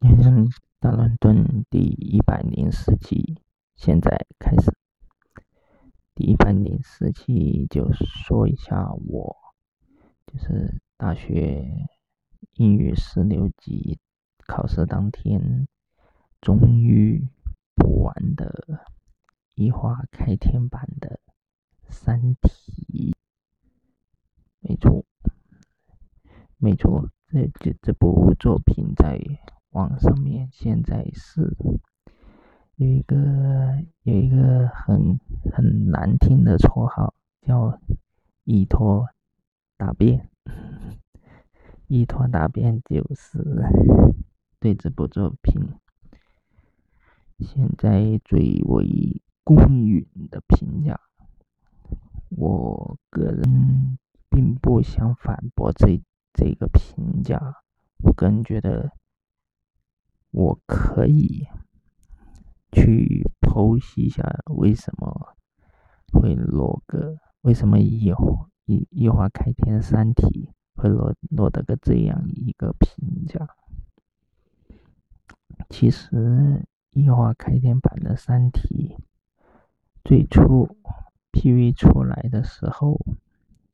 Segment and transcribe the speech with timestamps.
[0.00, 3.38] 嗯，大乱炖第一百零四期，
[3.76, 4.70] 现在开始。
[6.14, 9.36] 第一百零四期就说一下我，
[10.26, 11.88] 就是大学
[12.54, 13.98] 英语四六级
[14.46, 15.66] 考试当天，
[16.42, 17.26] 终于
[17.74, 18.86] 补完的
[19.54, 21.20] 一花开天版的
[21.88, 23.16] 三体。
[24.60, 25.04] 没错，
[26.58, 29.18] 没错，这这这部作品在。
[29.76, 31.54] 网上面现在是
[32.76, 33.14] 有一个
[34.04, 35.20] 有一个很
[35.52, 37.12] 很难听的绰号，
[37.42, 37.78] 叫
[38.44, 39.06] “一坨
[39.76, 40.30] 大便”。
[41.88, 43.38] 一坨大便就是
[44.58, 45.62] 对这部作品
[47.38, 50.98] 现在最为公允的评价。
[52.30, 53.98] 我个人
[54.30, 56.00] 并不想反驳这
[56.32, 57.56] 这个评价，
[57.98, 58.90] 我个人觉得。
[60.36, 61.46] 我可以
[62.70, 65.34] 去剖析一下为什么
[66.12, 68.12] 会落个，为什么一
[68.66, 73.48] 一一花开天三体会落落得个这样一个评价？
[75.70, 78.94] 其实一花开天版的三体
[80.04, 80.76] 最初
[81.32, 83.00] PV 出来的时候，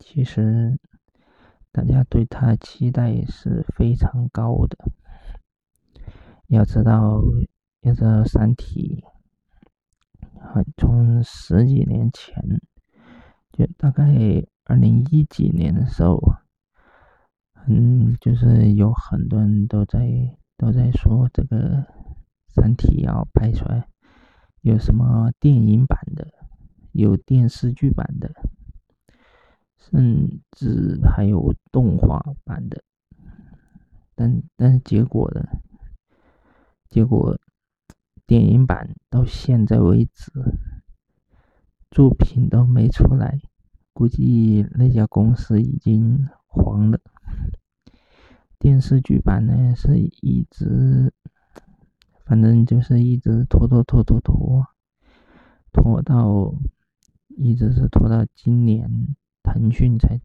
[0.00, 0.76] 其实
[1.70, 4.90] 大家对它期待是非常高的。
[6.48, 7.22] 要知道，
[7.82, 9.04] 要知道，《三体》
[10.78, 12.42] 从十几年前，
[13.52, 14.06] 就大概
[14.64, 16.18] 二零一几年的时候，
[17.66, 20.00] 嗯，就是有很多人都在
[20.56, 21.58] 都在说这个
[22.48, 23.86] 《三体》要拍出来，
[24.62, 26.26] 有什么电影版的，
[26.92, 28.32] 有电视剧版的，
[29.76, 32.82] 甚至还有动画版的，
[34.14, 35.46] 但但是结果呢？
[36.90, 37.38] 结果，
[38.26, 40.32] 电影版到现在为止，
[41.90, 43.38] 作品都没出来，
[43.92, 46.98] 估计那家公司已经黄了。
[48.58, 51.12] 电视剧版呢，是一直，
[52.24, 54.66] 反正就是一直拖拖拖拖拖，
[55.72, 56.54] 拖到，
[57.28, 60.20] 一直是拖到今年，腾讯才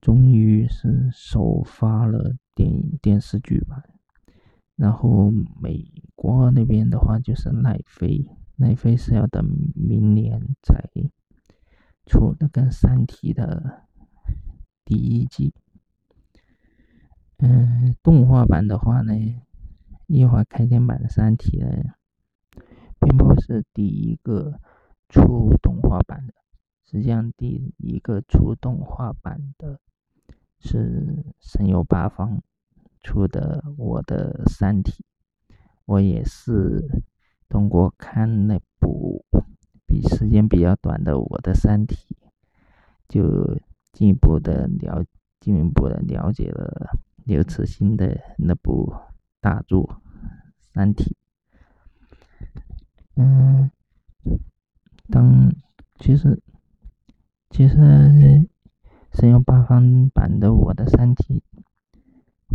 [0.00, 3.97] 终于是首发了电影电视剧版。
[4.78, 5.84] 然后美
[6.14, 8.24] 国那边的话就是奈飞，
[8.54, 9.44] 奈飞是要等
[9.74, 10.88] 明年才
[12.06, 13.88] 出那个《三体》的
[14.84, 15.52] 第一季。
[17.38, 19.12] 嗯，动画版的话呢，
[20.06, 21.94] 一会儿开天版的《三体》呢，
[23.00, 24.60] 并不是第一个
[25.08, 26.34] 出动画版的，
[26.84, 29.80] 实际上第一个出动画版的
[30.60, 32.40] 是神游八方。
[33.02, 35.04] 出的我的《三体》，
[35.86, 37.02] 我也是
[37.48, 39.24] 通过看那部
[39.86, 42.16] 比时间比较短的《我的三体》，
[43.08, 43.58] 就
[43.92, 45.04] 进一步的了
[45.40, 46.90] 进一步的了解了
[47.24, 48.94] 刘慈欣的那部
[49.40, 49.84] 大作
[50.74, 51.16] 《三体》。
[53.16, 53.70] 嗯，
[55.08, 55.52] 当
[55.98, 56.40] 其实
[57.50, 57.76] 其实
[59.12, 61.42] 神游八方版的《我的三体》。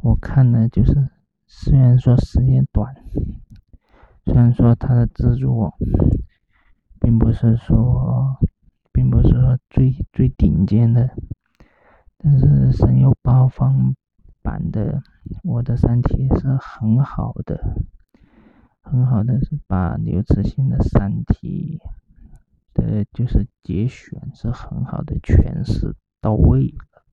[0.04, 1.10] 我看呢，就是
[1.48, 2.94] 虽然说时间短，
[4.26, 5.74] 虽然说它的制作
[7.00, 8.38] 并不是说，
[8.92, 11.10] 并不是说最最顶尖的，
[12.18, 13.96] 但是神游八方
[14.42, 15.02] 版的
[15.42, 17.78] 《我的三体》是很好的，
[18.82, 21.80] 很好的是把刘慈欣的《三体》
[22.74, 27.04] 的，就是节选是很好的诠释到位了，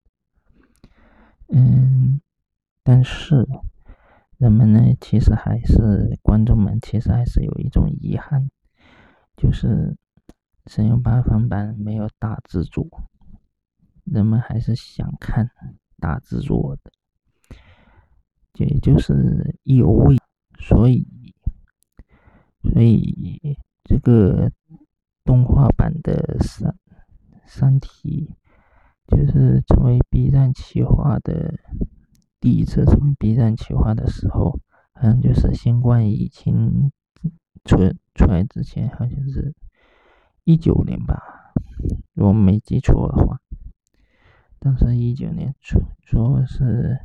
[1.51, 2.21] 嗯。
[2.83, 3.47] 但是，
[4.39, 8.51] 人们呢，其实还是观众们，其实还是有一种遗憾，
[9.37, 9.95] 就是
[10.73, 12.89] 《神游八方》版没有大制作，
[14.05, 15.51] 人们还是想看
[15.99, 16.91] 大制作的，
[18.55, 20.17] 也就是意味，
[20.59, 21.07] 所以，
[22.63, 24.51] 所以这个
[25.23, 26.75] 动画版的《三
[27.47, 28.35] 三体》
[29.17, 31.61] 就是成为 B 站企划的。
[32.41, 34.59] 第一次从 B 站企划的时候，
[34.95, 36.91] 好像就是新冠疫情
[37.65, 37.77] 出
[38.15, 39.55] 出来之前，好像是
[40.45, 41.23] 一九年吧，
[42.15, 43.41] 如果没记错的话。
[44.59, 46.99] 当时一九年出说是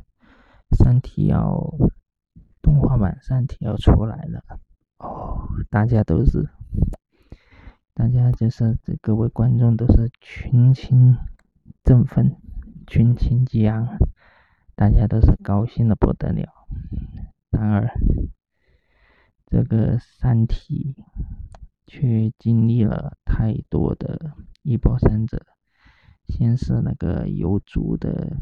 [0.76, 1.58] 《三体》要
[2.62, 4.42] 动画版，《三体》要出来了，
[4.98, 6.48] 哦，大家都是，
[7.94, 11.16] 大家就是这各位观众都是群情
[11.84, 12.36] 振奋，
[12.86, 13.98] 群情激昂。
[14.76, 16.68] 大家都是高兴的不得了，
[17.50, 17.90] 然而，
[19.46, 21.02] 这个三体
[21.86, 25.44] 却经历了太多的一波三折。
[26.26, 28.36] 先是那个有族的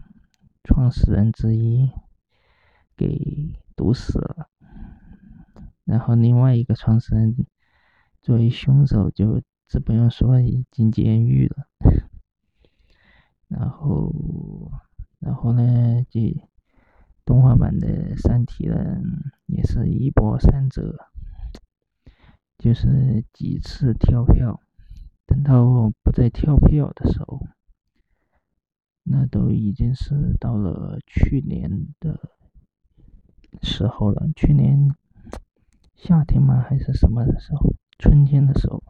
[0.65, 1.91] 创始人之一
[2.97, 4.49] 给毒死了，
[5.85, 7.47] 然后另外一个创始人
[8.21, 10.41] 作为凶手，就只不用说
[10.71, 11.69] 进监狱了。
[13.47, 14.11] 然后，
[15.25, 16.37] 然后呢，这
[17.25, 19.03] 动画版的《三体人》
[19.47, 21.09] 也是一波三折，
[22.59, 24.61] 就是几次跳票，
[25.27, 27.41] 等到不再跳票的时候。
[29.05, 32.21] 那都已经是到了去年的
[33.63, 34.95] 时候了，去年
[35.95, 36.61] 夏天吗？
[36.69, 37.75] 还是什么的时候？
[37.99, 38.83] 春天的时候，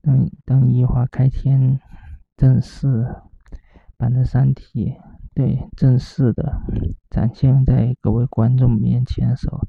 [0.00, 1.78] 当当一花开天
[2.36, 3.14] 正式
[3.96, 4.90] 版的《三体》
[5.34, 6.60] 对正式的
[7.10, 9.66] 展现在各位观众面前的时候，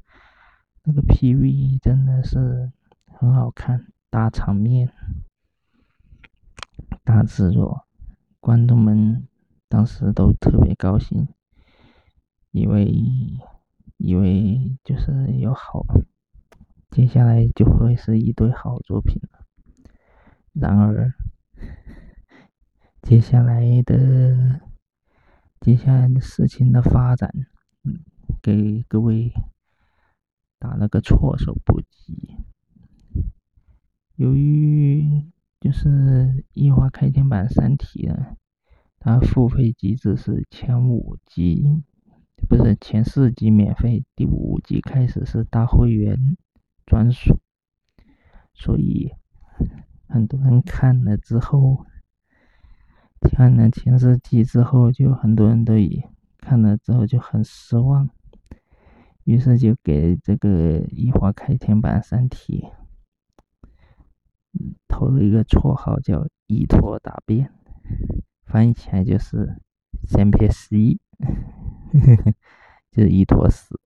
[0.84, 2.70] 那个 PV 真的是
[3.06, 4.92] 很好看，大场面，
[7.04, 7.86] 大制作。
[8.38, 9.26] 观众们
[9.68, 11.26] 当时都特别高兴，
[12.52, 12.86] 以为
[13.96, 15.84] 以为就是有好，
[16.90, 19.44] 接下来就会是一堆好作品了。
[20.52, 21.12] 然而，
[23.08, 24.62] 接下来的
[25.60, 27.32] 接下来的事情的发展，
[28.42, 29.32] 给各位
[30.58, 32.36] 打了个措手不及。
[34.16, 35.24] 由于
[35.60, 38.36] 就是异化开天版三体呢，
[38.98, 41.84] 它付费机制是前五集，
[42.48, 46.36] 不是前四集免费，第五集开始是大会员
[46.84, 47.38] 专属，
[48.52, 49.12] 所以
[50.08, 51.86] 很多人看了之后，
[53.28, 56.02] 看了前四集之后，就很多人都以
[56.38, 58.08] 看了之后就很失望，
[59.24, 62.66] 于是就给这个异花开天版三体。
[64.88, 67.52] 投了一个绰号叫“一坨大便”，
[68.46, 69.60] 翻译起来就是
[70.08, 70.98] “三撇屎”，
[72.90, 73.78] 就是一坨屎。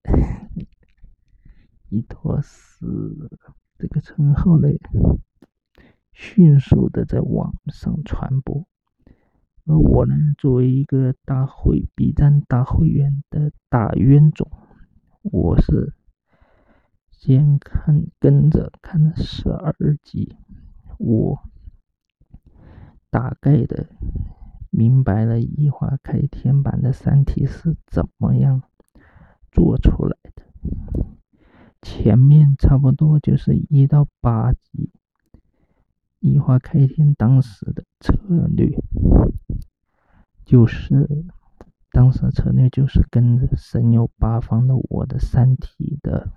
[1.88, 2.86] 一坨屎
[3.76, 4.68] 这个称号呢，
[6.12, 8.64] 迅速的在网上传播。
[9.70, 14.50] 而我呢，作为一个大会 B 站大会员的大冤种，
[15.22, 15.94] 我是
[17.08, 19.72] 先看跟着看了十二
[20.02, 20.36] 集。
[20.98, 21.38] 我
[23.10, 23.86] 大概的
[24.70, 28.64] 明白了异花开天版的《三体》是怎么样
[29.52, 30.42] 做出来的。
[31.80, 34.90] 前面差不多就是一到八集，
[36.20, 38.14] 异化开天当时的策
[38.54, 38.70] 略
[40.44, 41.08] 就是，
[41.90, 46.30] 当时策略就是跟着神游八方的我的《三体》的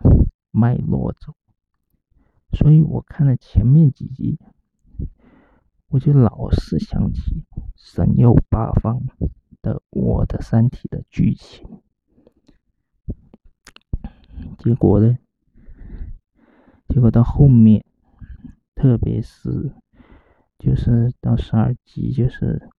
[0.51, 1.33] 脉络走。
[2.51, 4.39] 所以我看了前面几集，
[5.89, 7.43] 我就老是想起
[7.75, 9.01] 神游八方
[9.61, 11.67] 的《我的三体》的剧情。
[14.59, 15.17] 结果呢？
[16.87, 17.83] 结果到后面，
[18.83, 19.71] 特别是
[20.59, 22.69] 就是到十二集，就是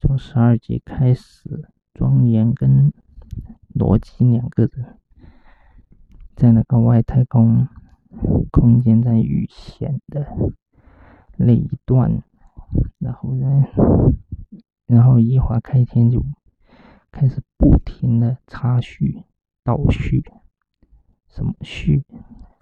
[0.00, 2.92] 从十二集开始，庄严跟
[3.72, 4.98] 罗辑两个人
[6.34, 7.68] 在那个外太空。
[8.50, 10.26] 空间在遇险的
[11.36, 12.24] 那一段，
[12.98, 13.66] 然后呢，
[14.86, 16.24] 然后一划开天就
[17.12, 19.22] 开始不停的插叙、
[19.62, 20.24] 倒叙，
[21.28, 22.02] 什么叙，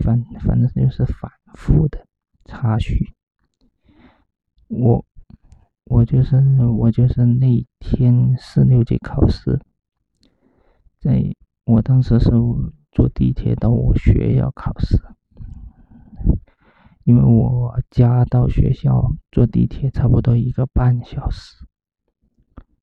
[0.00, 2.06] 反反正就是反复的
[2.44, 3.14] 插叙。
[4.68, 5.04] 我
[5.84, 6.36] 我就是
[6.78, 9.60] 我就是那天四六级考试，
[10.98, 11.34] 在
[11.64, 12.30] 我当时是
[12.90, 15.00] 坐地铁到我学校考试。
[17.04, 21.66] 因为我家到学校坐地铁差不多一个半小时，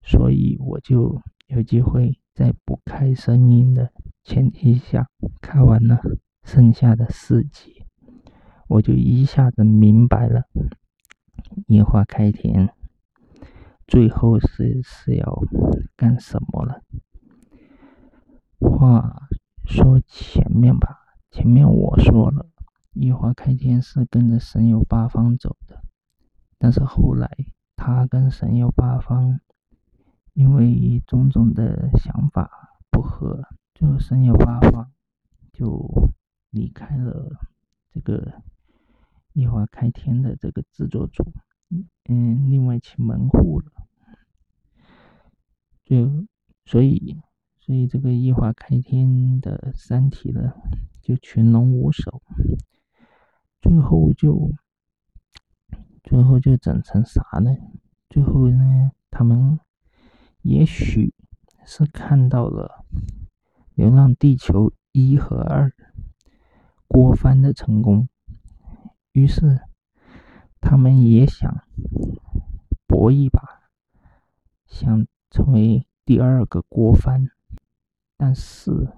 [0.03, 3.91] 所以我就有机会在不开声音的
[4.23, 5.09] 前提下
[5.41, 5.99] 看完了
[6.43, 7.80] 剩下的四集，
[8.71, 10.45] 我就一下子明白了
[11.67, 12.73] 野花开天
[13.85, 15.43] 最后是是要
[15.97, 16.81] 干什么了。
[18.61, 19.27] 话
[19.65, 22.47] 说前面吧，前面我说了。
[22.93, 25.81] 一花开天是跟着神游八方走的，
[26.57, 27.29] 但是后来
[27.75, 29.41] 他跟神游八方
[30.33, 32.49] 因为种种的想法
[32.89, 34.89] 不合，就神游八方
[35.51, 36.09] 就
[36.51, 37.37] 离开了
[37.93, 38.41] 这个
[39.33, 41.23] 一花开天的这个制作组，
[42.09, 43.71] 嗯，另外请门户了。
[45.83, 46.25] 就
[46.65, 47.17] 所以
[47.59, 50.53] 所以这个一花开天的三体呢，
[51.01, 52.21] 就群龙无首，
[53.61, 54.51] 最后就
[56.03, 57.55] 最后就整成啥呢？
[58.09, 59.59] 最后呢，他们
[60.41, 61.13] 也许
[61.65, 62.85] 是看到了
[63.75, 65.71] 《流浪地球》一和二
[66.87, 68.09] 郭帆的成功，
[69.11, 69.61] 于是
[70.59, 71.63] 他们也想
[72.87, 73.41] 搏一把，
[74.65, 77.29] 想成为第二个郭帆。
[78.15, 78.89] 但是，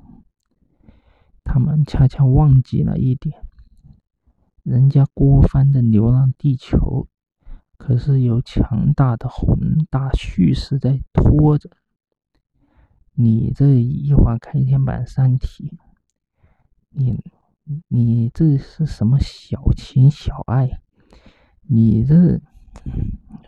[1.44, 3.42] 他们恰恰忘记了一点，
[4.64, 7.08] 人家郭帆的《流浪地球》
[7.78, 9.58] 可是有强大的宏
[9.90, 11.70] 大叙事在拖着，
[13.14, 15.78] 你这一话开天版《三体》，
[16.90, 17.24] 你
[17.88, 20.82] 你这是什么小情小爱？
[21.62, 22.42] 你这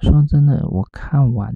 [0.01, 1.53] 说真的，我看完，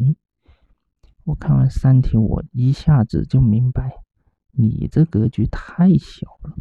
[1.24, 4.04] 我看完《三体》，我一下子就明白。
[4.52, 6.58] 你这格局太小了，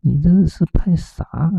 [0.00, 1.52] 你这是拍啥？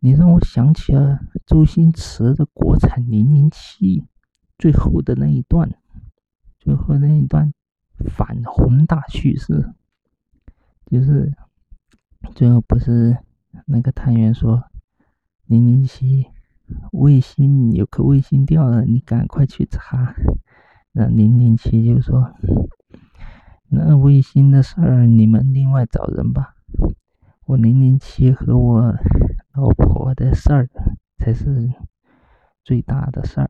[0.00, 4.00] 你让我想起了周星驰的国产《零零七》
[4.58, 5.74] 最后的那一段，
[6.58, 7.54] 最后那一段
[8.10, 9.72] 反宏大叙事，
[10.90, 11.32] 就是
[12.34, 13.18] 最后不是
[13.66, 14.64] 那个探员说
[15.46, 16.26] 零零七
[16.92, 20.14] 卫星有颗卫星掉了，你赶快去查。
[20.92, 22.34] 那零零七就说。
[23.68, 26.54] 那卫星的事儿，你们另外找人吧。
[27.46, 28.94] 我零零七和我
[29.52, 30.68] 老婆的事儿
[31.18, 31.72] 才是
[32.62, 33.48] 最大的事儿。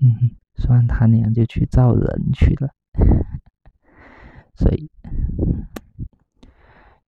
[0.00, 2.70] 嗯，说完他俩就去找人去了。
[4.56, 4.90] 所以，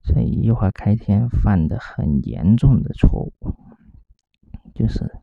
[0.08, 3.34] 所以一花开天犯的很严重的错误，
[4.74, 5.20] 就是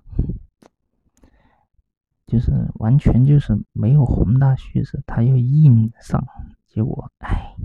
[2.27, 6.23] 就是完全就是没有宏大叙事，他又硬上。
[6.67, 7.55] 结果，唉，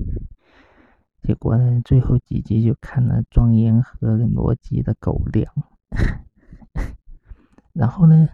[1.22, 1.82] 结果呢？
[1.84, 5.52] 最后几集就看了庄严和逻辑的狗粮。
[7.74, 8.28] 然后呢，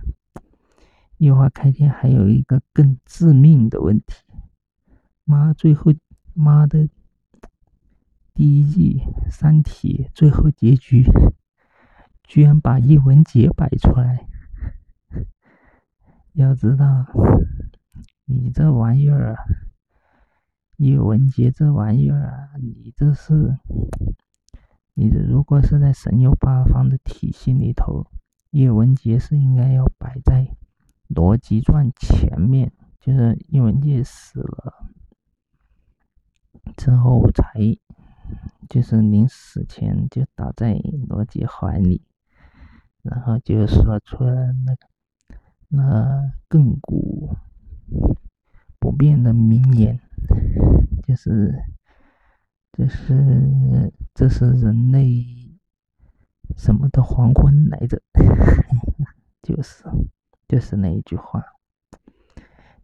[1.17, 4.23] 夜话开天还有一个更致命的问题，
[5.25, 5.93] 妈，最后
[6.35, 6.89] 妈的
[8.37, 9.01] 第一季
[9.31, 11.07] 《三体》最后结局，
[12.23, 14.29] 居然把叶文洁摆出来。
[16.35, 17.07] 要知道，
[18.27, 19.35] 你这玩意儿。
[20.77, 23.57] 叶文洁这玩意儿啊，你这是，
[24.93, 28.07] 你这如果是在神游八方的体系里头，
[28.51, 30.55] 叶文洁是应该要摆在
[31.09, 34.91] 逻辑传前面，就是叶文洁死了
[36.77, 37.45] 之后才，
[38.69, 40.75] 就是临死前就倒在
[41.09, 42.03] 罗辑怀里，
[43.03, 44.89] 然后就说出了那个
[45.69, 47.37] 那亘古
[48.79, 50.01] 不变的名言。
[51.07, 51.55] 就是，
[52.73, 55.25] 这是，这是人类
[56.57, 58.03] 什么的黄昏来着？
[59.41, 59.85] 就是，
[60.49, 61.45] 就是那一句话。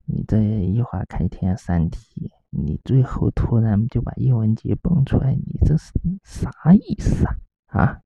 [0.04, 5.92] 你这一花开天三体，你最后突然就把叶文洁蹦出来，你这是
[6.22, 7.26] 啥意思
[7.66, 7.82] 啊？
[7.82, 8.00] 啊？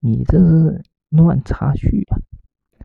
[0.00, 2.18] 你这是乱插叙啊！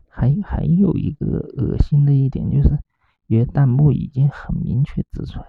[0.08, 2.78] 还还有一个恶心的一点就是。
[3.26, 5.46] 因为弹幕已经很明确指出来，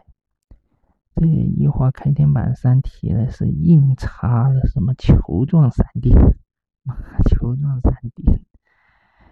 [1.15, 6.17] 这一花开天版三体呢是硬插了什么球状闪电，
[6.83, 6.95] 妈
[7.29, 8.41] 球状闪电，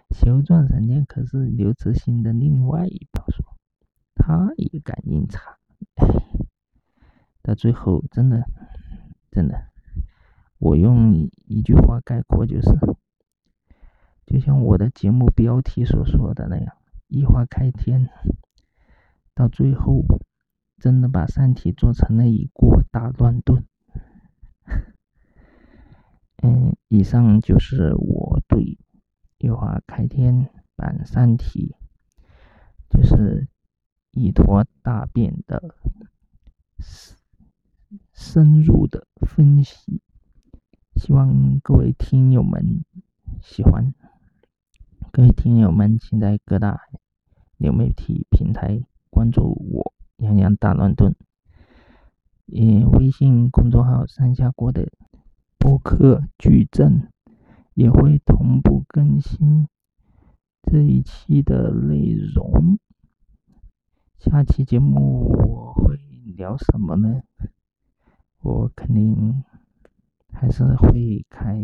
[0.09, 3.45] 球状闪电可是刘慈欣的另外一本书，
[4.15, 5.57] 他也敢硬插，
[7.41, 8.43] 到最后真的
[9.31, 9.69] 真的，
[10.57, 12.69] 我用一句话概括就是，
[14.25, 16.75] 就像我的节目标题所说的那样。
[17.09, 18.09] 一花开天，
[19.35, 20.03] 到最后
[20.79, 23.63] 真的把《三体》做成了一锅大乱炖。
[26.41, 28.79] 嗯，以上就是我对
[29.37, 31.75] 一花开天版《三体》
[32.97, 33.47] 就是
[34.15, 35.73] 一坨大便的
[38.13, 40.01] 深入的分析，
[40.95, 42.85] 希望各位听友们
[43.41, 43.95] 喜欢。
[45.11, 46.81] 各位听友们，请在各大
[47.57, 49.93] 流媒体平台关注我
[50.23, 51.15] “洋洋大乱炖”，
[52.45, 54.91] 也微信公众号三下锅的
[55.57, 57.11] 播客矩阵
[57.73, 59.67] 也会同步更新
[60.71, 62.77] 这一期的内容。
[64.33, 65.95] 下期节目我会
[66.35, 67.21] 聊什么呢？
[68.39, 69.43] 我肯定
[70.31, 71.61] 还是会开。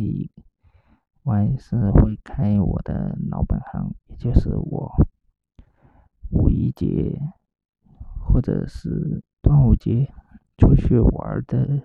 [1.23, 4.93] 我还是会开我的老本行，也就是我
[6.29, 7.19] 五一节
[8.23, 10.13] 或者是端午节
[10.55, 11.81] 出去玩的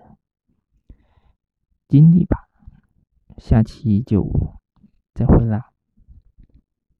[1.87, 2.47] 经历吧。
[3.39, 4.29] 下期就
[5.15, 5.71] 再会啦。